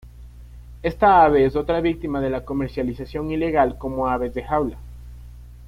[0.81, 4.79] Esta ave es otra víctima de la comercialización ilegal como aves de jaula.